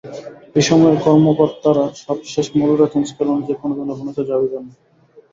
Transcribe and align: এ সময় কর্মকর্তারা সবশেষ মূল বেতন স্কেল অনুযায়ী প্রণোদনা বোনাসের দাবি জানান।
এ 0.55 0.61
সময় 0.61 0.95
কর্মকর্তারা 1.05 1.85
সবশেষ 2.03 2.47
মূল 2.57 2.71
বেতন 2.79 3.01
স্কেল 3.03 3.27
অনুযায়ী 3.29 3.59
প্রণোদনা 3.59 3.93
বোনাসের 3.97 4.25
দাবি 4.29 4.47
জানান। 4.51 4.73